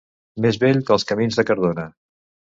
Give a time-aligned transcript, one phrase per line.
[0.45, 1.87] Més vell que els camins de Cardona.